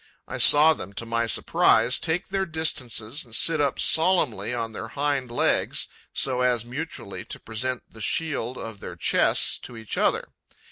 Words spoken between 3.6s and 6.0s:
up solemnly on their hind legs,